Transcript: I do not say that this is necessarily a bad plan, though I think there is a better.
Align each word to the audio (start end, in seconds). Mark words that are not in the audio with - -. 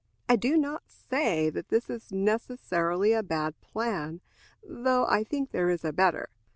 I 0.27 0.35
do 0.35 0.57
not 0.57 0.89
say 0.89 1.51
that 1.51 1.67
this 1.69 1.87
is 1.87 2.11
necessarily 2.11 3.13
a 3.13 3.21
bad 3.21 3.61
plan, 3.61 4.19
though 4.63 5.05
I 5.05 5.23
think 5.23 5.51
there 5.51 5.69
is 5.69 5.85
a 5.85 5.93
better. 5.93 6.31